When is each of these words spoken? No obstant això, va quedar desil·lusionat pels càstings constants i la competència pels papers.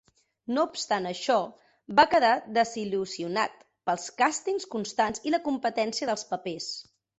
No 0.55 0.61
obstant 0.69 1.03
això, 1.09 1.35
va 1.99 2.05
quedar 2.13 2.31
desil·lusionat 2.57 3.61
pels 3.91 4.09
càstings 4.25 4.67
constants 4.75 5.25
i 5.29 5.37
la 5.37 5.45
competència 5.47 6.13
pels 6.13 6.29
papers. 6.35 6.75